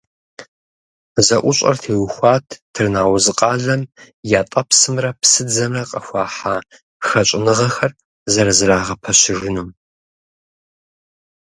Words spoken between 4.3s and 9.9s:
ятӀэпсымрэ псыдзэмрэ къыхуахьа хэщӀыныгъэхэр зэрызэрагъэпэщыжынум.